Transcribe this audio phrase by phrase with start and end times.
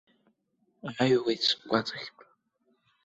[0.89, 2.23] Ааҩуеит сгәаҵахьтә.